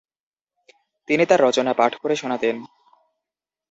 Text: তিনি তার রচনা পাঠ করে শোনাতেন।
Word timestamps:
তিনি 1.07 1.23
তার 1.25 1.39
রচনা 1.39 1.71
পাঠ 1.73 1.91
করে 1.95 2.15
শোনাতেন। 2.15 2.55